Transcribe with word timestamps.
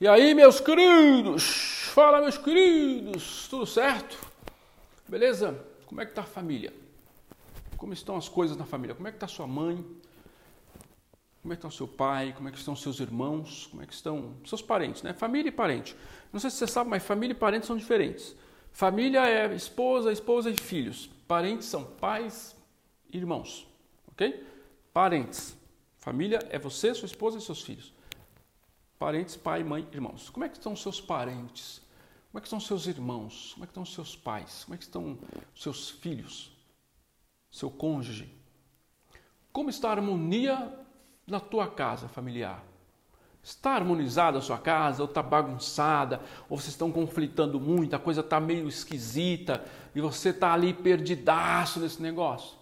E 0.00 0.06
aí, 0.06 0.32
meus 0.32 0.60
queridos? 0.60 1.90
Fala, 1.92 2.20
meus 2.20 2.38
queridos! 2.38 3.48
Tudo 3.48 3.66
certo? 3.66 4.16
Beleza? 5.08 5.58
Como 5.86 6.00
é 6.00 6.06
que 6.06 6.12
tá 6.12 6.22
a 6.22 6.24
família? 6.24 6.72
Como 7.76 7.92
estão 7.92 8.16
as 8.16 8.28
coisas 8.28 8.56
na 8.56 8.64
família? 8.64 8.94
Como 8.94 9.08
é 9.08 9.10
que 9.10 9.18
tá 9.18 9.26
sua 9.26 9.48
mãe? 9.48 9.84
Como 11.42 11.52
é 11.52 11.56
que 11.56 11.58
está 11.58 11.66
o 11.66 11.72
seu 11.72 11.88
pai? 11.88 12.32
Como 12.32 12.48
é 12.48 12.52
que 12.52 12.58
estão 12.58 12.76
seus 12.76 13.00
irmãos? 13.00 13.66
Como 13.72 13.82
é 13.82 13.86
que 13.86 13.92
estão 13.92 14.36
seus 14.46 14.62
parentes, 14.62 15.02
né? 15.02 15.12
Família 15.12 15.48
e 15.48 15.52
parente. 15.52 15.96
Não 16.32 16.38
sei 16.38 16.50
se 16.50 16.58
você 16.58 16.68
sabe, 16.68 16.88
mas 16.88 17.02
família 17.02 17.32
e 17.32 17.36
parentes 17.36 17.66
são 17.66 17.76
diferentes. 17.76 18.36
Família 18.70 19.26
é 19.26 19.52
esposa, 19.52 20.12
esposa 20.12 20.48
e 20.48 20.56
filhos. 20.56 21.10
Parentes 21.26 21.66
são 21.66 21.82
pais 21.82 22.54
e 23.12 23.16
irmãos, 23.16 23.66
ok? 24.12 24.46
Parentes. 24.92 25.56
Família 25.98 26.38
é 26.50 26.58
você, 26.58 26.94
sua 26.94 27.06
esposa 27.06 27.38
e 27.38 27.40
seus 27.40 27.62
filhos. 27.62 27.97
Parentes, 28.98 29.36
pai, 29.36 29.62
mãe, 29.62 29.86
irmãos. 29.92 30.28
Como 30.28 30.44
é 30.44 30.48
que 30.48 30.56
estão 30.56 30.74
seus 30.74 31.00
parentes? 31.00 31.80
Como 32.30 32.38
é 32.38 32.40
que 32.40 32.48
estão 32.48 32.58
seus 32.58 32.88
irmãos? 32.88 33.52
Como 33.52 33.64
é 33.64 33.66
que 33.66 33.70
estão 33.70 33.84
seus 33.84 34.16
pais? 34.16 34.64
Como 34.64 34.74
é 34.74 34.78
que 34.78 34.82
estão 34.82 35.16
seus 35.54 35.88
filhos? 35.88 36.50
Seu 37.48 37.70
cônjuge? 37.70 38.28
Como 39.52 39.70
está 39.70 39.90
a 39.90 39.92
harmonia 39.92 40.76
na 41.26 41.38
tua 41.38 41.68
casa 41.68 42.08
familiar? 42.08 42.64
Está 43.40 43.76
harmonizada 43.76 44.38
a 44.38 44.42
sua 44.42 44.58
casa 44.58 45.00
ou 45.00 45.08
está 45.08 45.22
bagunçada? 45.22 46.20
Ou 46.48 46.58
vocês 46.58 46.74
estão 46.74 46.90
conflitando 46.90 47.60
muito, 47.60 47.94
a 47.94 48.00
coisa 48.00 48.20
está 48.20 48.40
meio 48.40 48.68
esquisita 48.68 49.64
e 49.94 50.00
você 50.00 50.30
está 50.30 50.52
ali 50.52 50.74
perdidaço 50.74 51.78
nesse 51.78 52.02
negócio? 52.02 52.58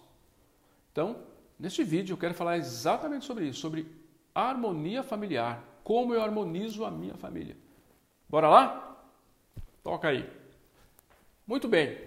Então, 0.91 1.17
neste 1.59 1.83
vídeo 1.83 2.13
eu 2.13 2.17
quero 2.17 2.35
falar 2.35 2.57
exatamente 2.57 3.25
sobre 3.25 3.47
isso, 3.47 3.59
sobre 3.59 3.87
harmonia 4.35 5.01
familiar 5.01 5.63
como 5.87 6.13
eu 6.13 6.21
harmonizo 6.21 6.83
a 6.83 6.91
minha 6.91 7.15
família. 7.15 7.55
Bora 8.27 8.49
lá? 8.49 9.05
Toca 9.81 10.09
aí. 10.09 10.29
Muito 11.47 11.69
bem. 11.69 11.97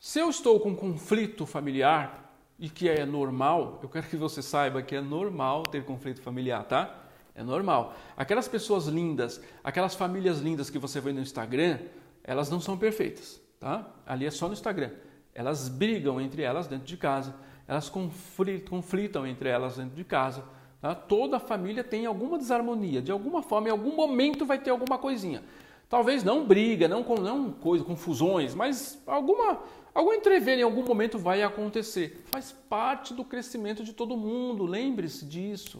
Se 0.00 0.18
eu 0.18 0.30
estou 0.30 0.58
com 0.58 0.74
conflito 0.74 1.44
familiar 1.44 2.34
e 2.58 2.70
que 2.70 2.88
é 2.88 3.04
normal, 3.04 3.78
eu 3.82 3.90
quero 3.90 4.06
que 4.06 4.16
você 4.16 4.40
saiba 4.40 4.80
que 4.80 4.96
é 4.96 5.02
normal 5.02 5.64
ter 5.64 5.84
conflito 5.84 6.22
familiar, 6.22 6.64
tá? 6.64 7.04
É 7.34 7.42
normal. 7.42 7.94
Aquelas 8.16 8.48
pessoas 8.48 8.86
lindas, 8.86 9.38
aquelas 9.62 9.94
famílias 9.94 10.38
lindas 10.38 10.70
que 10.70 10.78
você 10.78 10.98
vê 10.98 11.12
no 11.12 11.20
Instagram, 11.20 11.80
elas 12.24 12.48
não 12.48 12.58
são 12.58 12.78
perfeitas, 12.78 13.38
tá? 13.60 13.86
Ali 14.06 14.24
é 14.24 14.30
só 14.30 14.46
no 14.46 14.54
Instagram. 14.54 14.92
Elas 15.34 15.68
brigam 15.68 16.18
entre 16.18 16.40
elas 16.40 16.66
dentro 16.66 16.86
de 16.86 16.96
casa, 16.96 17.34
elas 17.66 17.90
conflitam 17.90 19.26
entre 19.26 19.50
elas 19.50 19.76
dentro 19.76 19.94
de 19.94 20.04
casa 20.04 20.42
Tá? 20.80 20.94
Toda 20.94 21.40
família 21.40 21.82
tem 21.82 22.06
alguma 22.06 22.38
desarmonia, 22.38 23.02
de 23.02 23.10
alguma 23.10 23.42
forma, 23.42 23.68
em 23.68 23.72
algum 23.72 23.94
momento 23.94 24.46
vai 24.46 24.58
ter 24.58 24.70
alguma 24.70 24.98
coisinha. 24.98 25.42
Talvez 25.88 26.22
não 26.22 26.44
briga, 26.44 26.86
não, 26.86 27.02
não 27.02 27.50
coisa, 27.50 27.84
confusões, 27.84 28.54
mas 28.54 29.02
alguma, 29.06 29.60
algum 29.94 30.12
entrever 30.12 30.58
em 30.58 30.62
algum 30.62 30.84
momento 30.84 31.18
vai 31.18 31.42
acontecer. 31.42 32.22
Faz 32.26 32.52
parte 32.52 33.14
do 33.14 33.24
crescimento 33.24 33.82
de 33.82 33.92
todo 33.92 34.16
mundo, 34.16 34.66
lembre-se 34.66 35.24
disso. 35.24 35.78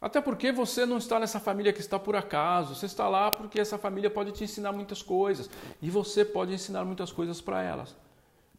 Até 0.00 0.20
porque 0.20 0.50
você 0.50 0.84
não 0.84 0.98
está 0.98 1.20
nessa 1.20 1.38
família 1.38 1.72
que 1.72 1.80
está 1.80 1.96
por 1.96 2.16
acaso, 2.16 2.74
você 2.74 2.86
está 2.86 3.08
lá 3.08 3.30
porque 3.30 3.60
essa 3.60 3.78
família 3.78 4.10
pode 4.10 4.32
te 4.32 4.42
ensinar 4.42 4.72
muitas 4.72 5.00
coisas 5.00 5.48
e 5.80 5.88
você 5.88 6.24
pode 6.24 6.52
ensinar 6.52 6.84
muitas 6.84 7.12
coisas 7.12 7.40
para 7.40 7.62
elas. 7.62 7.96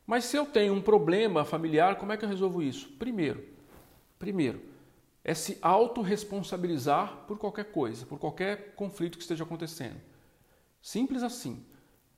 Mas 0.07 0.23
se 0.23 0.37
eu 0.37 0.45
tenho 0.45 0.73
um 0.73 0.81
problema 0.81 1.43
familiar, 1.43 1.97
como 1.97 2.13
é 2.13 2.17
que 2.17 2.23
eu 2.23 2.29
resolvo 2.29 2.61
isso? 2.61 2.87
Primeiro, 2.97 3.43
primeiro, 4.17 4.61
é 5.23 5.33
se 5.33 5.57
autorresponsabilizar 5.61 7.23
por 7.27 7.37
qualquer 7.37 7.71
coisa, 7.71 8.05
por 8.05 8.19
qualquer 8.19 8.75
conflito 8.75 9.17
que 9.17 9.23
esteja 9.23 9.43
acontecendo. 9.43 9.99
Simples 10.81 11.23
assim. 11.23 11.65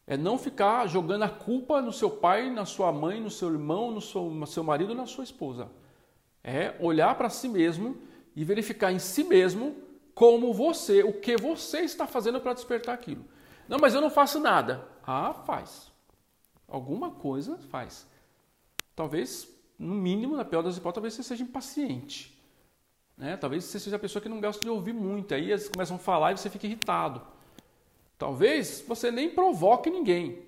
É 0.07 0.15
não 0.15 0.37
ficar 0.37 0.87
jogando 0.87 1.23
a 1.23 1.29
culpa 1.29 1.81
no 1.81 1.91
seu 1.91 2.09
pai, 2.09 2.49
na 2.49 2.65
sua 2.65 2.91
mãe, 2.91 3.19
no 3.19 3.29
seu 3.29 3.51
irmão, 3.51 3.91
no 3.91 4.01
seu, 4.01 4.29
no 4.29 4.45
seu 4.45 4.63
marido, 4.63 4.93
na 4.93 5.05
sua 5.05 5.23
esposa. 5.23 5.69
É 6.43 6.75
olhar 6.79 7.15
para 7.15 7.29
si 7.29 7.49
mesmo 7.49 7.97
e 8.35 8.43
verificar 8.43 8.91
em 8.91 8.99
si 8.99 9.23
mesmo 9.23 9.75
como 10.13 10.53
você, 10.53 11.03
o 11.03 11.13
que 11.13 11.35
você 11.37 11.81
está 11.81 12.05
fazendo 12.05 12.39
para 12.39 12.53
despertar 12.53 12.93
aquilo. 12.93 13.25
Não, 13.67 13.79
mas 13.79 13.95
eu 13.95 14.01
não 14.01 14.09
faço 14.09 14.39
nada. 14.39 14.87
Ah, 15.05 15.33
faz. 15.33 15.91
Alguma 16.67 17.11
coisa 17.11 17.57
faz. 17.57 18.07
Talvez, 18.95 19.47
no 19.77 19.95
mínimo, 19.95 20.35
na 20.35 20.45
pior 20.45 20.61
das 20.61 20.77
hipóteses, 20.77 20.95
talvez 20.95 21.13
você 21.15 21.23
seja 21.23 21.43
impaciente. 21.43 22.34
Né? 23.17 23.37
Talvez 23.37 23.63
você 23.63 23.79
seja 23.79 23.95
a 23.95 23.99
pessoa 23.99 24.21
que 24.21 24.29
não 24.29 24.41
gosta 24.41 24.61
de 24.61 24.69
ouvir 24.69 24.93
muito, 24.93 25.33
aí 25.33 25.51
eles 25.51 25.69
começam 25.69 25.95
a 25.95 25.99
falar 25.99 26.33
e 26.33 26.37
você 26.37 26.49
fica 26.49 26.65
irritado. 26.65 27.21
Talvez 28.17 28.83
você 28.87 29.11
nem 29.11 29.29
provoque 29.29 29.89
ninguém, 29.89 30.39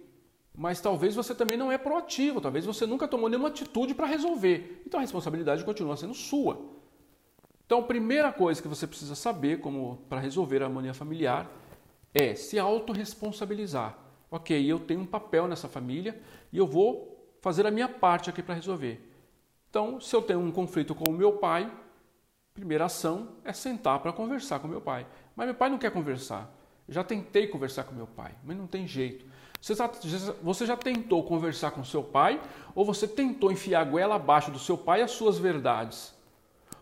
mas 0.55 0.81
talvez 0.81 1.16
você 1.16 1.35
também 1.35 1.57
não 1.57 1.72
é 1.72 1.78
proativo, 1.78 2.41
talvez 2.41 2.66
você 2.66 2.85
nunca 2.85 3.07
tomou 3.07 3.29
nenhuma 3.29 3.50
atitude 3.50 3.94
para 3.94 4.05
resolver. 4.05 4.81
Então 4.85 5.00
a 5.00 5.01
responsabilidade 5.01 5.63
continua 5.63 5.97
sendo 5.97 6.13
sua. 6.13 6.78
Então, 7.67 7.79
a 7.79 7.83
primeira 7.83 8.31
coisa 8.31 8.61
que 8.61 8.67
você 8.67 8.88
precisa 8.88 9.13
saber 9.13 9.59
como 9.59 9.97
para 10.07 10.22
resolver 10.22 10.63
a 10.63 10.67
harmonia 10.67 10.94
familiar 10.94 11.51
é 12.13 12.34
se 12.34 12.57
autorresponsabilizar. 12.57 13.97
Ok, 14.31 14.66
eu 14.66 14.79
tenho 14.79 15.01
um 15.01 15.05
papel 15.05 15.49
nessa 15.49 15.67
família 15.67 16.17
e 16.51 16.57
eu 16.57 16.66
vou 16.66 17.29
fazer 17.41 17.67
a 17.67 17.72
minha 17.72 17.89
parte 17.89 18.29
aqui 18.29 18.41
para 18.41 18.55
resolver. 18.55 19.01
Então, 19.69 19.99
se 19.99 20.16
eu 20.16 20.22
tenho 20.22 20.39
um 20.39 20.49
conflito 20.49 20.95
com 20.95 21.11
o 21.11 21.13
meu 21.13 21.34
pai, 21.34 21.69
primeira 22.57 22.85
ação 22.85 23.29
é 23.45 23.53
sentar 23.53 24.00
para 24.00 24.12
conversar 24.12 24.57
com 24.59 24.68
meu 24.68 24.81
pai. 24.81 25.06
Mas 25.35 25.45
meu 25.45 25.53
pai 25.53 25.69
não 25.69 25.78
quer 25.78 25.91
conversar. 25.91 26.51
Eu 26.88 26.94
já 26.95 27.03
tentei 27.03 27.45
conversar 27.45 27.84
com 27.84 27.94
meu 27.94 28.07
pai, 28.07 28.34
mas 28.44 28.57
não 28.57 28.66
tem 28.66 28.88
jeito. 28.88 29.25
Você 29.62 30.66
já, 30.66 30.75
tentou 30.75 31.23
conversar 31.23 31.72
com 31.72 31.84
seu 31.84 32.03
pai 32.03 32.41
ou 32.73 32.84
você 32.84 33.07
tentou 33.07 33.51
enfiar 33.51 33.81
a 33.81 33.84
goela 33.84 34.16
abaixo 34.16 34.50
do 34.50 34.57
seu 34.57 34.75
pai 34.75 35.01
as 35.03 35.12
suas 35.12 35.38
verdades? 35.38 36.16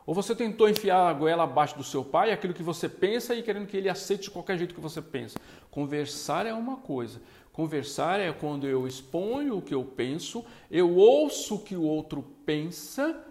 Ou 0.06 0.14
você 0.14 0.34
tentou 0.34 0.70
enfiar 0.70 1.10
a 1.10 1.14
goela 1.14 1.44
abaixo 1.44 1.76
do 1.76 1.84
seu 1.84 2.06
pai 2.06 2.32
aquilo 2.32 2.54
que 2.54 2.64
você 2.64 2.88
pensa 2.88 3.36
e 3.36 3.44
querendo 3.44 3.68
que 3.68 3.76
ele 3.76 3.90
aceite 3.90 4.24
de 4.24 4.32
qualquer 4.32 4.58
jeito 4.58 4.76
que 4.76 4.82
você 4.82 5.02
pensa? 5.02 5.38
Conversar 5.70 6.46
é 6.46 6.54
uma 6.54 6.78
coisa. 6.78 7.22
Conversar 7.52 8.20
é 8.20 8.32
quando 8.32 8.66
eu 8.66 8.88
exponho 8.88 9.58
o 9.58 9.62
que 9.62 9.74
eu 9.74 9.84
penso, 9.84 10.46
eu 10.72 10.96
ouço 10.96 11.56
o 11.56 11.60
que 11.60 11.76
o 11.76 11.84
outro 11.84 12.24
pensa 12.46 13.26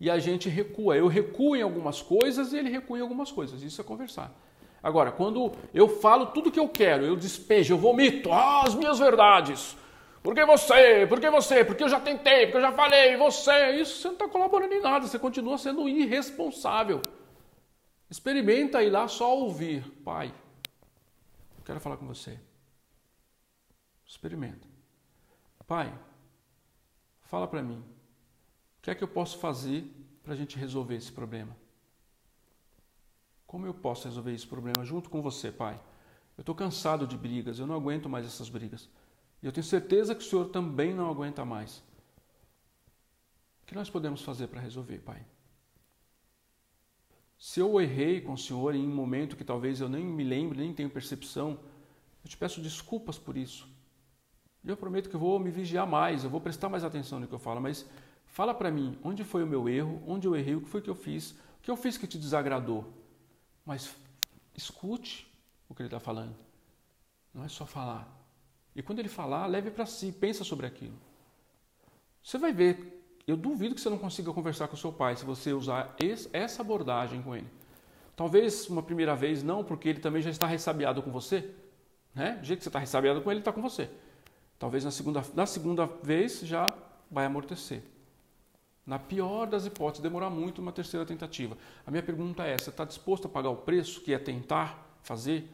e 0.00 0.10
a 0.10 0.18
gente 0.18 0.48
recua. 0.48 0.96
Eu 0.96 1.08
recuo 1.08 1.56
em 1.56 1.62
algumas 1.62 2.00
coisas 2.00 2.52
e 2.52 2.58
ele 2.58 2.70
recua 2.70 2.98
em 2.98 3.02
algumas 3.02 3.32
coisas. 3.32 3.62
Isso 3.62 3.80
é 3.80 3.84
conversar. 3.84 4.32
Agora, 4.82 5.10
quando 5.10 5.52
eu 5.74 5.88
falo 5.88 6.26
tudo 6.26 6.52
que 6.52 6.60
eu 6.60 6.68
quero, 6.68 7.04
eu 7.04 7.16
despejo, 7.16 7.74
eu 7.74 7.78
vomito 7.78 8.32
ah, 8.32 8.62
as 8.62 8.74
minhas 8.74 8.98
verdades. 8.98 9.76
Por 10.22 10.34
que 10.34 10.44
você? 10.44 11.06
Por 11.06 11.20
que 11.20 11.30
você? 11.30 11.64
Porque 11.64 11.82
eu 11.82 11.88
já 11.88 12.00
tentei, 12.00 12.46
porque 12.46 12.58
eu 12.58 12.62
já 12.62 12.72
falei, 12.72 13.16
você. 13.16 13.72
Isso 13.72 14.00
você 14.00 14.08
não 14.08 14.14
está 14.14 14.28
colaborando 14.28 14.72
em 14.74 14.80
nada, 14.80 15.06
você 15.06 15.18
continua 15.18 15.58
sendo 15.58 15.88
irresponsável. 15.88 17.02
Experimenta 18.10 18.82
ir 18.82 18.90
lá 18.90 19.08
só 19.08 19.36
ouvir. 19.36 19.82
Pai, 20.04 20.32
quero 21.64 21.80
falar 21.80 21.96
com 21.96 22.06
você. 22.06 22.38
Experimenta. 24.06 24.66
Pai, 25.66 25.92
fala 27.24 27.46
para 27.46 27.62
mim. 27.62 27.84
Que 28.88 28.92
é 28.92 28.94
que 28.94 29.04
eu 29.04 29.08
posso 29.08 29.36
fazer 29.36 29.84
para 30.22 30.32
a 30.32 30.36
gente 30.36 30.56
resolver 30.56 30.94
esse 30.94 31.12
problema? 31.12 31.54
Como 33.46 33.66
eu 33.66 33.74
posso 33.74 34.08
resolver 34.08 34.32
esse 34.32 34.46
problema 34.46 34.82
junto 34.82 35.10
com 35.10 35.20
você, 35.20 35.52
Pai? 35.52 35.78
Eu 36.38 36.40
estou 36.40 36.54
cansado 36.54 37.06
de 37.06 37.14
brigas, 37.14 37.58
eu 37.58 37.66
não 37.66 37.74
aguento 37.74 38.08
mais 38.08 38.24
essas 38.24 38.48
brigas. 38.48 38.88
E 39.42 39.46
eu 39.46 39.52
tenho 39.52 39.66
certeza 39.66 40.14
que 40.14 40.22
o 40.22 40.26
Senhor 40.26 40.46
também 40.46 40.94
não 40.94 41.10
aguenta 41.10 41.44
mais. 41.44 41.84
O 43.62 43.66
que 43.66 43.74
nós 43.74 43.90
podemos 43.90 44.22
fazer 44.22 44.46
para 44.46 44.62
resolver, 44.62 45.00
Pai? 45.00 45.22
Se 47.38 47.60
eu 47.60 47.78
errei 47.78 48.22
com 48.22 48.32
o 48.32 48.38
Senhor 48.38 48.74
em 48.74 48.88
um 48.88 48.94
momento 48.94 49.36
que 49.36 49.44
talvez 49.44 49.82
eu 49.82 49.88
nem 49.90 50.02
me 50.02 50.24
lembre, 50.24 50.60
nem 50.60 50.72
tenho 50.72 50.88
percepção, 50.88 51.60
eu 52.24 52.30
te 52.30 52.38
peço 52.38 52.62
desculpas 52.62 53.18
por 53.18 53.36
isso. 53.36 53.68
Eu 54.64 54.78
prometo 54.78 55.10
que 55.10 55.14
eu 55.14 55.20
vou 55.20 55.38
me 55.38 55.50
vigiar 55.50 55.86
mais, 55.86 56.24
eu 56.24 56.30
vou 56.30 56.40
prestar 56.40 56.70
mais 56.70 56.84
atenção 56.84 57.20
no 57.20 57.28
que 57.28 57.34
eu 57.34 57.38
falo, 57.38 57.60
mas 57.60 57.86
Fala 58.28 58.54
para 58.54 58.70
mim 58.70 58.98
onde 59.02 59.24
foi 59.24 59.42
o 59.42 59.46
meu 59.46 59.68
erro, 59.68 60.02
onde 60.06 60.26
eu 60.26 60.36
errei, 60.36 60.54
o 60.54 60.60
que 60.60 60.68
foi 60.68 60.80
que 60.80 60.90
eu 60.90 60.94
fiz, 60.94 61.32
o 61.32 61.62
que 61.62 61.70
eu 61.70 61.76
fiz 61.76 61.98
que 61.98 62.06
te 62.06 62.18
desagradou. 62.18 62.84
Mas 63.64 63.94
escute 64.56 65.26
o 65.68 65.74
que 65.74 65.82
ele 65.82 65.88
está 65.88 66.00
falando. 66.00 66.34
Não 67.34 67.44
é 67.44 67.48
só 67.48 67.66
falar. 67.66 68.08
E 68.74 68.82
quando 68.82 69.00
ele 69.00 69.08
falar, 69.08 69.46
leve 69.46 69.70
para 69.70 69.86
si, 69.86 70.12
pensa 70.12 70.44
sobre 70.44 70.66
aquilo. 70.66 70.94
Você 72.22 72.38
vai 72.38 72.52
ver, 72.52 73.02
eu 73.26 73.36
duvido 73.36 73.74
que 73.74 73.80
você 73.80 73.90
não 73.90 73.98
consiga 73.98 74.32
conversar 74.32 74.68
com 74.68 74.76
seu 74.76 74.92
pai 74.92 75.16
se 75.16 75.24
você 75.24 75.52
usar 75.52 75.96
essa 76.32 76.62
abordagem 76.62 77.22
com 77.22 77.34
ele. 77.34 77.48
Talvez 78.14 78.68
uma 78.68 78.82
primeira 78.82 79.14
vez 79.14 79.42
não, 79.42 79.62
porque 79.62 79.88
ele 79.88 80.00
também 80.00 80.22
já 80.22 80.30
está 80.30 80.46
ressabiado 80.46 81.02
com 81.02 81.10
você. 81.10 81.50
Né? 82.14 82.32
Do 82.32 82.44
jeito 82.44 82.58
que 82.58 82.64
você 82.64 82.68
está 82.68 82.78
ressabiado 82.78 83.20
com 83.20 83.30
ele, 83.30 83.38
ele 83.38 83.40
está 83.42 83.52
com 83.52 83.62
você. 83.62 83.90
Talvez 84.58 84.84
na 84.84 84.90
segunda, 84.90 85.24
na 85.34 85.46
segunda 85.46 85.86
vez 86.02 86.40
já 86.40 86.74
vai 87.10 87.26
amortecer. 87.26 87.82
Na 88.88 88.98
pior 88.98 89.46
das 89.46 89.66
hipóteses, 89.66 90.02
demorar 90.02 90.30
muito 90.30 90.60
uma 90.60 90.72
terceira 90.72 91.06
tentativa. 91.06 91.56
A 91.86 91.90
minha 91.90 92.02
pergunta 92.02 92.42
é: 92.42 92.58
você 92.58 92.70
está 92.70 92.84
disposto 92.84 93.26
a 93.26 93.28
pagar 93.28 93.50
o 93.50 93.56
preço 93.56 94.00
que 94.00 94.12
é 94.12 94.18
tentar 94.18 94.98
fazer 95.02 95.48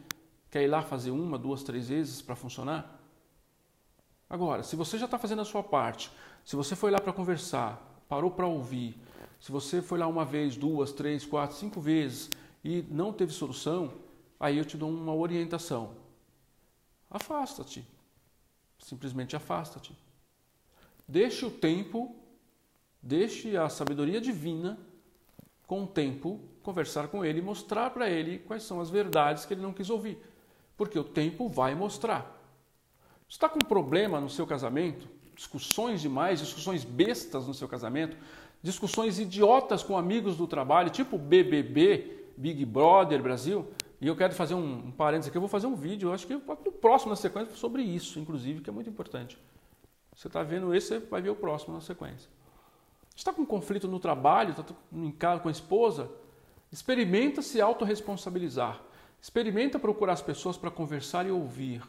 Quer 0.55 0.63
ir 0.63 0.69
lá 0.69 0.83
fazer 0.83 1.11
uma, 1.11 1.37
duas, 1.37 1.65
três 1.65 1.89
vezes 1.89 2.23
para 2.23 2.37
funcionar? 2.37 2.97
Agora, 4.31 4.63
se 4.63 4.77
você 4.77 4.97
já 4.97 5.07
está 5.07 5.19
fazendo 5.19 5.43
a 5.43 5.45
sua 5.45 5.65
parte, 5.65 6.13
se 6.45 6.55
você 6.55 6.77
foi 6.77 6.93
lá 6.93 7.01
para 7.01 7.13
conversar, 7.13 7.83
parou 8.09 8.31
para 8.31 8.47
ouvir, 8.47 8.97
se 9.41 9.51
você 9.51 9.83
foi 9.83 9.99
lá 9.99 10.07
uma 10.07 10.25
vez, 10.25 10.57
duas, 10.57 10.93
três, 10.93 11.27
quatro, 11.27 11.57
cinco 11.57 11.81
vezes 11.81 12.31
e 12.63 12.83
não 12.89 13.13
teve 13.13 13.33
solução, 13.33 13.95
aí 14.39 14.57
eu 14.57 14.65
te 14.65 14.77
dou 14.77 14.89
uma 14.89 15.13
orientação. 15.13 15.97
Afasta-te. 17.11 17.85
Simplesmente 18.79 19.35
afasta-te. 19.35 19.93
Deixe 21.09 21.45
o 21.45 21.51
tempo, 21.51 22.15
deixe 23.05 23.57
a 23.57 23.69
sabedoria 23.69 24.21
divina, 24.21 24.79
com 25.67 25.85
o 25.85 25.87
tempo, 25.87 26.41
conversar 26.63 27.09
com 27.09 27.25
ele 27.25 27.43
mostrar 27.43 27.91
para 27.91 28.09
ele 28.09 28.39
quais 28.39 28.63
são 28.63 28.81
as 28.81 28.91
verdades 28.91 29.45
que 29.45 29.53
ele 29.53 29.61
não 29.61 29.73
quis 29.73 29.91
ouvir. 29.91 30.19
Porque 30.77 30.99
o 30.99 31.05
tempo 31.05 31.49
vai 31.49 31.75
mostrar. 31.75 32.41
Está 33.29 33.49
com 33.49 33.59
um 33.63 33.69
problema 33.69 34.21
no 34.21 34.29
seu 34.29 34.47
casamento, 34.47 35.07
discussões 35.35 36.01
demais, 36.01 36.41
discussões 36.41 36.85
bestas 36.85 37.47
no 37.47 37.55
seu 37.55 37.69
casamento, 37.69 38.17
discussões 38.63 39.19
idiotas 39.19 39.83
com 39.83 39.97
amigos 39.97 40.37
do 40.37 40.47
trabalho, 40.47 40.91
tipo 40.91 41.19
BBB, 41.19 42.29
Big 42.37 42.65
Brother 42.65 43.23
Brasil. 43.23 43.67
E 44.01 44.07
eu 44.07 44.17
quero 44.17 44.35
fazer 44.35 44.55
um, 44.55 44.87
um 44.87 44.91
parênteses 44.91 45.29
aqui, 45.29 45.37
eu 45.37 45.41
vou 45.41 45.49
fazer 45.49 45.67
um 45.67 45.75
vídeo, 45.75 46.13
acho 46.13 46.27
que 46.27 46.35
no 46.35 46.41
próximo 46.73 47.11
na 47.11 47.17
sequência 47.17 47.55
sobre 47.55 47.83
isso, 47.83 48.19
inclusive, 48.19 48.61
que 48.61 48.71
é 48.71 48.73
muito 48.73 48.89
importante. 48.89 49.39
Você 50.15 50.29
está 50.29 50.43
vendo 50.43 50.75
esse, 50.75 50.89
você 50.89 50.99
vai 50.99 51.21
ver 51.21 51.31
o 51.31 51.37
próximo 51.37 51.75
na 51.75 51.81
sequência. 51.81 52.29
Está 53.15 53.33
com 53.33 53.43
um 53.43 53.47
conflito 53.47 53.87
no 53.87 54.01
trabalho, 54.01 54.51
está 54.51 54.65
em 54.93 55.13
casa 55.13 55.41
com 55.41 55.49
a 55.49 55.53
esposa? 55.53 56.11
Experimenta 56.73 57.43
se 57.43 57.61
autorresponsabilizar. 57.61 58.83
Experimenta 59.23 59.79
procurar 59.79 60.15
as 60.15 60.23
pessoas 60.23 60.57
para 60.57 60.71
conversar 60.71 61.27
e 61.27 61.31
ouvir. 61.31 61.83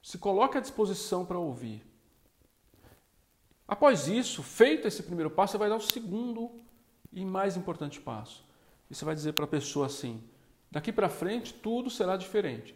Se 0.00 0.16
coloque 0.16 0.56
à 0.56 0.60
disposição 0.60 1.26
para 1.26 1.38
ouvir. 1.38 1.84
Após 3.66 4.08
isso, 4.08 4.42
feito 4.42 4.88
esse 4.88 5.02
primeiro 5.02 5.30
passo, 5.30 5.52
você 5.52 5.58
vai 5.58 5.68
dar 5.68 5.76
o 5.76 5.80
segundo 5.80 6.50
e 7.12 7.24
mais 7.24 7.56
importante 7.56 8.00
passo. 8.00 8.42
E 8.88 8.94
você 8.94 9.04
vai 9.04 9.14
dizer 9.14 9.32
para 9.32 9.44
a 9.44 9.48
pessoa 9.48 9.86
assim: 9.86 10.22
daqui 10.70 10.90
para 10.92 11.08
frente 11.08 11.52
tudo 11.52 11.90
será 11.90 12.16
diferente. 12.16 12.74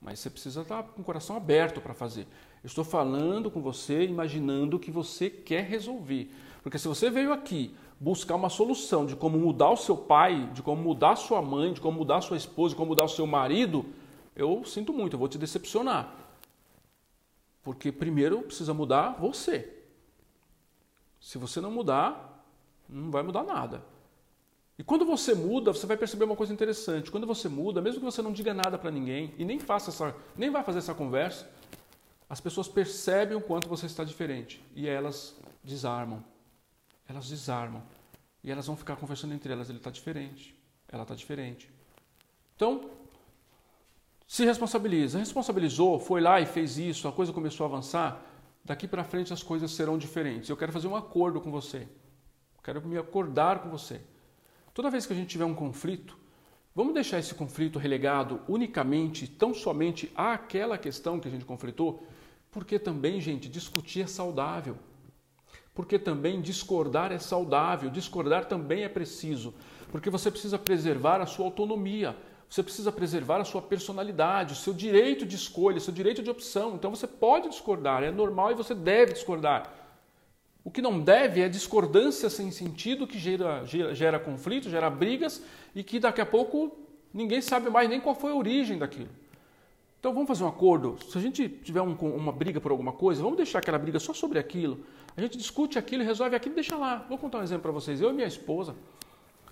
Mas 0.00 0.20
você 0.20 0.30
precisa 0.30 0.62
estar 0.62 0.82
com 0.82 1.02
o 1.02 1.04
coração 1.04 1.36
aberto 1.36 1.80
para 1.80 1.92
fazer. 1.92 2.26
Eu 2.62 2.66
estou 2.66 2.84
falando 2.84 3.50
com 3.50 3.60
você, 3.60 4.04
imaginando 4.04 4.78
que 4.78 4.90
você 4.90 5.28
quer 5.28 5.64
resolver. 5.64 6.30
Porque 6.62 6.78
se 6.78 6.86
você 6.86 7.10
veio 7.10 7.32
aqui 7.32 7.74
buscar 8.00 8.36
uma 8.36 8.48
solução 8.48 9.06
de 9.06 9.16
como 9.16 9.38
mudar 9.38 9.70
o 9.70 9.76
seu 9.76 9.96
pai, 9.96 10.50
de 10.52 10.62
como 10.62 10.82
mudar 10.82 11.12
a 11.12 11.16
sua 11.16 11.42
mãe, 11.42 11.72
de 11.72 11.80
como 11.80 11.98
mudar 11.98 12.18
a 12.18 12.20
sua 12.20 12.36
esposa, 12.36 12.70
de 12.70 12.76
como 12.76 12.90
mudar 12.90 13.04
o 13.04 13.08
seu 13.08 13.26
marido, 13.26 13.86
eu 14.36 14.64
sinto 14.64 14.92
muito, 14.92 15.14
eu 15.14 15.18
vou 15.18 15.28
te 15.28 15.38
decepcionar. 15.38 16.14
Porque 17.62 17.90
primeiro 17.90 18.42
precisa 18.42 18.72
mudar 18.72 19.16
você. 19.18 19.74
Se 21.20 21.38
você 21.38 21.60
não 21.60 21.70
mudar, 21.70 22.44
não 22.88 23.10
vai 23.10 23.22
mudar 23.22 23.42
nada. 23.42 23.82
E 24.78 24.84
quando 24.84 25.04
você 25.04 25.34
muda, 25.34 25.72
você 25.72 25.86
vai 25.86 25.96
perceber 25.96 26.24
uma 26.24 26.36
coisa 26.36 26.52
interessante. 26.52 27.10
Quando 27.10 27.26
você 27.26 27.48
muda, 27.48 27.82
mesmo 27.82 27.98
que 27.98 28.04
você 28.04 28.22
não 28.22 28.32
diga 28.32 28.54
nada 28.54 28.78
para 28.78 28.92
ninguém 28.92 29.34
e 29.36 29.44
nem 29.44 29.58
faça 29.58 29.90
essa, 29.90 30.14
nem 30.36 30.50
vai 30.50 30.62
fazer 30.62 30.78
essa 30.78 30.94
conversa, 30.94 31.50
as 32.30 32.40
pessoas 32.40 32.68
percebem 32.68 33.36
o 33.36 33.40
quanto 33.40 33.68
você 33.68 33.86
está 33.86 34.04
diferente 34.04 34.62
e 34.76 34.86
elas 34.86 35.36
desarmam. 35.64 36.22
Elas 37.08 37.28
desarmam. 37.28 37.82
E 38.44 38.52
elas 38.52 38.68
vão 38.68 38.76
ficar 38.76 38.94
conversando 38.94 39.34
entre 39.34 39.52
elas, 39.52 39.68
ele 39.68 39.78
está 39.78 39.90
diferente, 39.90 40.56
ela 40.88 41.02
está 41.02 41.14
diferente. 41.14 41.68
Então, 42.54 42.88
se 44.28 44.44
responsabiliza. 44.44 45.18
Responsabilizou, 45.18 45.98
foi 45.98 46.20
lá 46.20 46.40
e 46.40 46.46
fez 46.46 46.78
isso, 46.78 47.08
a 47.08 47.12
coisa 47.12 47.32
começou 47.32 47.64
a 47.64 47.68
avançar, 47.68 48.24
daqui 48.64 48.86
para 48.86 49.02
frente 49.02 49.32
as 49.32 49.42
coisas 49.42 49.72
serão 49.72 49.98
diferentes. 49.98 50.48
Eu 50.48 50.56
quero 50.56 50.70
fazer 50.70 50.86
um 50.86 50.94
acordo 50.94 51.40
com 51.40 51.50
você. 51.50 51.88
Quero 52.62 52.86
me 52.86 52.96
acordar 52.96 53.60
com 53.60 53.70
você. 53.70 54.00
Toda 54.78 54.90
vez 54.90 55.04
que 55.06 55.12
a 55.12 55.16
gente 55.16 55.30
tiver 55.30 55.44
um 55.44 55.56
conflito, 55.56 56.16
vamos 56.72 56.94
deixar 56.94 57.18
esse 57.18 57.34
conflito 57.34 57.80
relegado 57.80 58.40
unicamente, 58.46 59.26
tão 59.26 59.52
somente 59.52 60.08
àquela 60.14 60.78
questão 60.78 61.18
que 61.18 61.26
a 61.26 61.30
gente 61.32 61.44
conflitou, 61.44 62.06
porque 62.48 62.78
também, 62.78 63.20
gente, 63.20 63.48
discutir 63.48 64.02
é 64.02 64.06
saudável. 64.06 64.76
Porque 65.74 65.98
também 65.98 66.40
discordar 66.40 67.10
é 67.10 67.18
saudável, 67.18 67.90
discordar 67.90 68.44
também 68.44 68.84
é 68.84 68.88
preciso, 68.88 69.52
porque 69.90 70.10
você 70.10 70.30
precisa 70.30 70.56
preservar 70.56 71.20
a 71.20 71.26
sua 71.26 71.46
autonomia, 71.46 72.16
você 72.48 72.62
precisa 72.62 72.92
preservar 72.92 73.40
a 73.40 73.44
sua 73.44 73.60
personalidade, 73.60 74.52
o 74.52 74.56
seu 74.56 74.72
direito 74.72 75.26
de 75.26 75.34
escolha, 75.34 75.78
o 75.78 75.80
seu 75.80 75.92
direito 75.92 76.22
de 76.22 76.30
opção. 76.30 76.76
Então 76.76 76.94
você 76.94 77.08
pode 77.08 77.48
discordar, 77.48 78.04
é 78.04 78.12
normal 78.12 78.52
e 78.52 78.54
você 78.54 78.76
deve 78.76 79.12
discordar. 79.12 79.87
O 80.64 80.70
que 80.70 80.82
não 80.82 81.00
deve 81.00 81.40
é 81.40 81.48
discordância 81.48 82.28
sem 82.28 82.50
sentido 82.50 83.06
que 83.06 83.18
gera, 83.18 83.64
gera, 83.64 83.94
gera 83.94 84.18
conflito, 84.18 84.68
gera 84.68 84.90
brigas 84.90 85.42
e 85.74 85.82
que 85.82 85.98
daqui 85.98 86.20
a 86.20 86.26
pouco 86.26 86.76
ninguém 87.12 87.40
sabe 87.40 87.70
mais 87.70 87.88
nem 87.88 88.00
qual 88.00 88.14
foi 88.14 88.32
a 88.32 88.34
origem 88.34 88.78
daquilo. 88.78 89.08
Então 90.00 90.12
vamos 90.12 90.28
fazer 90.28 90.44
um 90.44 90.48
acordo. 90.48 90.96
Se 91.08 91.18
a 91.18 91.20
gente 91.20 91.48
tiver 91.48 91.82
um, 91.82 91.94
uma 91.94 92.30
briga 92.30 92.60
por 92.60 92.70
alguma 92.70 92.92
coisa, 92.92 93.22
vamos 93.22 93.36
deixar 93.36 93.58
aquela 93.58 93.78
briga 93.78 93.98
só 93.98 94.12
sobre 94.12 94.38
aquilo. 94.38 94.84
A 95.16 95.20
gente 95.20 95.36
discute 95.36 95.78
aquilo, 95.78 96.04
resolve 96.04 96.36
aquilo 96.36 96.54
e 96.54 96.56
deixa 96.56 96.76
lá. 96.76 97.04
Vou 97.08 97.18
contar 97.18 97.38
um 97.38 97.42
exemplo 97.42 97.62
para 97.62 97.72
vocês. 97.72 98.00
Eu 98.00 98.10
e 98.10 98.12
minha 98.12 98.28
esposa, 98.28 98.76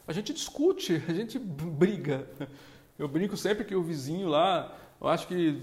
a 0.06 0.12
gente 0.12 0.32
discute, 0.32 1.02
a 1.09 1.12
gente 1.12 1.38
briga. 1.38 2.29
Eu 2.99 3.09
brinco 3.09 3.37
sempre 3.37 3.64
que 3.64 3.75
o 3.75 3.82
vizinho 3.82 4.29
lá, 4.29 4.73
eu 5.00 5.09
acho 5.09 5.26
que 5.26 5.59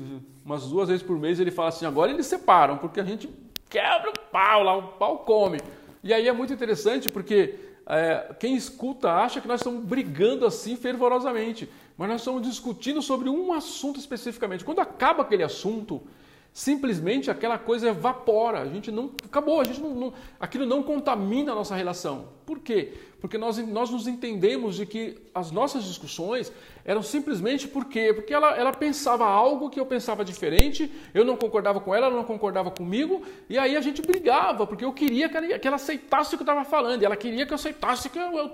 umas 0.46 0.68
duas 0.68 0.90
vezes 0.90 1.02
por 1.02 1.18
mês 1.18 1.40
ele 1.40 1.52
fala 1.52 1.70
assim: 1.70 1.86
agora 1.86 2.12
eles 2.12 2.26
separam, 2.26 2.78
porque 2.78 3.00
a 3.00 3.06
gente 3.06 3.30
quebra 3.74 4.12
o 4.12 4.20
pau 4.32 4.62
lá, 4.62 4.78
o 4.78 4.84
pau 4.84 5.18
come. 5.20 5.60
E 6.04 6.14
aí 6.14 6.28
é 6.28 6.32
muito 6.32 6.54
interessante 6.54 7.10
porque 7.10 7.56
é, 7.88 8.36
quem 8.40 8.56
escuta 8.56 9.12
acha 9.12 9.42
que 9.42 9.48
nós 9.48 9.62
estamos 9.62 9.84
brigando 9.84 10.46
assim 10.46 10.76
fervorosamente, 10.76 11.68
mas 11.98 12.08
nós 12.08 12.22
estamos 12.22 12.44
discutindo 12.44 13.02
sobre 13.02 13.30
um 13.30 13.52
assunto 13.52 14.00
especificamente. 14.00 14.64
Quando 14.64 14.80
acaba 14.80 15.24
aquele 15.24 15.42
assunto, 15.42 16.04
simplesmente 16.54 17.32
aquela 17.32 17.58
coisa 17.58 17.90
evapora. 17.90 18.60
A 18.60 18.68
gente 18.68 18.92
não 18.92 19.12
acabou, 19.26 19.60
a 19.60 19.64
gente 19.64 19.82
não, 19.82 19.90
não, 19.90 20.14
aquilo 20.40 20.66
não 20.66 20.84
contamina 20.84 21.52
a 21.52 21.56
nossa 21.56 21.76
relação. 21.76 22.28
Por 22.46 22.60
quê? 22.60 22.94
Porque 23.20 23.38
nós, 23.38 23.58
nós 23.58 23.90
nos 23.90 24.06
entendemos 24.06 24.76
de 24.76 24.86
que 24.86 25.18
as 25.34 25.50
nossas 25.50 25.86
discussões 25.86 26.52
eram 26.86 27.02
simplesmente 27.02 27.68
por 27.68 27.86
quê? 27.86 28.14
Porque 28.14 28.34
ela, 28.34 28.56
ela 28.56 28.72
pensava 28.72 29.26
algo 29.26 29.70
que 29.70 29.80
eu 29.80 29.86
pensava 29.86 30.24
diferente, 30.24 30.92
eu 31.14 31.26
não 31.26 31.36
concordava 31.36 31.80
com 31.80 31.96
ela, 31.96 32.08
ela 32.08 32.18
não 32.18 32.26
concordava 32.26 32.70
comigo, 32.70 33.24
e 33.50 33.58
aí 33.58 33.76
a 33.76 33.82
gente 33.82 34.02
brigava, 34.02 34.68
porque 34.68 34.86
eu 34.86 34.94
queria 34.94 35.30
que 35.30 35.38
ela, 35.38 35.58
que 35.58 35.68
ela 35.68 35.78
aceitasse 35.78 36.36
o 36.36 36.38
que 36.38 36.44
eu 36.44 36.46
estava 36.46 36.66
falando, 36.66 37.02
e 37.02 37.06
ela 37.06 37.16
queria 37.16 37.46
que 37.46 37.54
eu 37.54 37.56
aceitasse 37.56 38.08
o 38.10 38.12
que, 38.12 38.20
eu, 38.20 38.52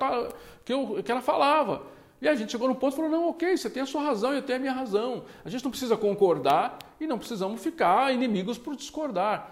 que, 0.63 0.73
eu, 0.73 1.03
que 1.03 1.11
ela 1.11 1.21
falava. 1.21 1.81
E 2.21 2.27
a 2.27 2.35
gente 2.35 2.51
chegou 2.51 2.67
no 2.67 2.75
ponto 2.75 2.93
e 2.93 2.95
falou: 2.95 3.11
não, 3.11 3.29
ok, 3.29 3.55
você 3.55 3.69
tem 3.69 3.83
a 3.83 3.85
sua 3.85 4.01
razão, 4.01 4.33
eu 4.33 4.41
tenho 4.41 4.57
a 4.57 4.61
minha 4.61 4.73
razão. 4.73 5.23
A 5.43 5.49
gente 5.49 5.63
não 5.63 5.71
precisa 5.71 5.95
concordar 5.95 6.77
e 6.99 7.07
não 7.07 7.17
precisamos 7.17 7.61
ficar 7.61 8.13
inimigos 8.13 8.57
por 8.57 8.75
discordar. 8.75 9.49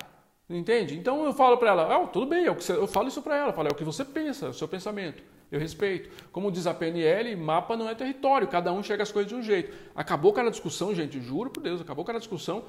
Entende? 0.49 0.97
Então 0.97 1.25
eu 1.25 1.33
falo 1.33 1.57
para 1.57 1.69
ela: 1.69 1.95
ah, 1.95 2.07
tudo 2.07 2.25
bem, 2.25 2.43
eu, 2.45 2.57
eu 2.69 2.87
falo 2.87 3.07
isso 3.07 3.21
para 3.21 3.35
ela, 3.35 3.49
eu 3.49 3.53
falo, 3.53 3.67
é 3.67 3.71
o 3.71 3.75
que 3.75 3.83
você 3.83 4.05
pensa, 4.05 4.47
é 4.47 4.49
o 4.49 4.53
seu 4.53 4.67
pensamento. 4.67 5.23
Eu 5.51 5.59
respeito. 5.59 6.09
Como 6.31 6.51
diz 6.51 6.67
a 6.67 6.73
PNL, 6.73 7.35
mapa 7.37 7.77
não 7.77 7.89
é 7.89 7.95
território, 7.95 8.47
cada 8.47 8.71
um 8.71 8.83
chega 8.83 9.03
as 9.03 9.11
coisas 9.11 9.29
de 9.29 9.35
um 9.35 9.41
jeito. 9.41 9.73
Acabou 9.95 10.31
aquela 10.31 10.51
discussão, 10.51 10.93
gente, 10.93 11.21
juro 11.21 11.49
por 11.49 11.63
Deus, 11.63 11.79
acabou 11.79 12.03
aquela 12.03 12.19
discussão. 12.19 12.65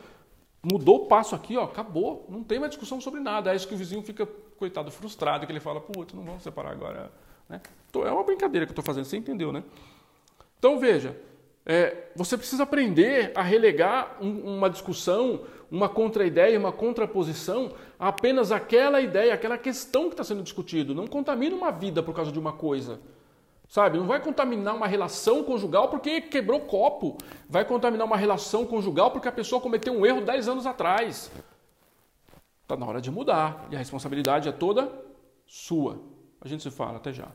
Mudou 0.62 1.04
o 1.04 1.06
passo 1.06 1.34
aqui, 1.34 1.56
ó, 1.56 1.64
acabou. 1.64 2.26
Não 2.28 2.42
tem 2.42 2.58
mais 2.58 2.70
discussão 2.70 3.00
sobre 3.00 3.20
nada. 3.20 3.52
É 3.52 3.56
isso 3.56 3.66
que 3.66 3.74
o 3.74 3.76
vizinho 3.76 4.02
fica, 4.02 4.26
coitado, 4.56 4.90
frustrado, 4.90 5.46
que 5.46 5.52
ele 5.52 5.60
fala, 5.60 5.80
putz, 5.80 6.12
não 6.14 6.24
vamos 6.24 6.42
separar 6.42 6.72
agora. 6.72 7.12
Né? 7.48 7.60
É 7.94 8.12
uma 8.12 8.24
brincadeira 8.24 8.66
que 8.66 8.70
eu 8.70 8.74
estou 8.74 8.84
fazendo, 8.84 9.04
você 9.04 9.16
entendeu, 9.16 9.52
né? 9.52 9.64
Então 10.58 10.78
veja, 10.78 11.16
é, 11.64 12.08
você 12.16 12.36
precisa 12.36 12.62
aprender 12.62 13.32
a 13.34 13.42
relegar 13.42 14.16
um, 14.20 14.56
uma 14.56 14.70
discussão, 14.70 15.42
uma 15.70 15.88
contra-ideia, 15.88 16.58
uma 16.58 16.72
contraposição 16.72 17.72
a 17.98 18.08
apenas 18.08 18.50
aquela 18.50 19.00
ideia, 19.00 19.34
aquela 19.34 19.58
questão 19.58 20.04
que 20.04 20.14
está 20.14 20.24
sendo 20.24 20.42
discutido. 20.42 20.94
Não 20.94 21.06
contamina 21.06 21.54
uma 21.54 21.70
vida 21.70 22.02
por 22.02 22.14
causa 22.14 22.32
de 22.32 22.38
uma 22.38 22.52
coisa. 22.52 22.98
Sabe? 23.68 23.98
Não 23.98 24.06
vai 24.06 24.18
contaminar 24.18 24.74
uma 24.74 24.86
relação 24.86 25.44
conjugal 25.44 25.88
porque 25.88 26.22
quebrou 26.22 26.60
copo. 26.60 27.18
Vai 27.50 27.66
contaminar 27.66 28.06
uma 28.06 28.16
relação 28.16 28.64
conjugal 28.64 29.10
porque 29.10 29.28
a 29.28 29.32
pessoa 29.32 29.60
cometeu 29.60 29.92
um 29.92 30.06
erro 30.06 30.22
10 30.22 30.48
anos 30.48 30.66
atrás. 30.66 31.30
Está 32.62 32.76
na 32.76 32.86
hora 32.86 33.00
de 33.00 33.10
mudar. 33.10 33.68
E 33.70 33.76
a 33.76 33.78
responsabilidade 33.78 34.48
é 34.48 34.52
toda 34.52 34.90
sua. 35.46 36.00
A 36.40 36.48
gente 36.48 36.62
se 36.62 36.70
fala, 36.70 36.96
até 36.96 37.12
já. 37.12 37.28